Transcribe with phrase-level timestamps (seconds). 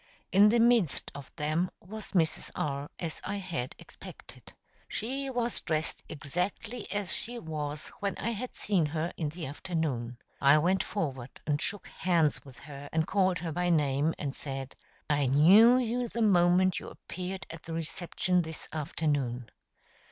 [0.31, 2.49] In the midst of them was Mrs.
[2.55, 4.51] R., as I had expected.
[4.87, 10.17] She was dressed exactly as she was when I had seen her in the afternoon.
[10.41, 14.75] I went forward and shook hands with her and called her by name, and said:
[15.07, 19.51] "I knew you the moment you appeared at the reception this afternoon."